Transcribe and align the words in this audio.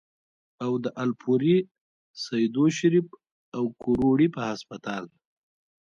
او 0.63 0.71
د 0.83 0.85
الپورۍ، 1.03 1.57
سېدو 2.23 2.65
شريف، 2.77 3.07
او 3.57 3.63
کروړې 3.81 4.27
پۀ 4.33 4.41
هسپتال 4.49 5.05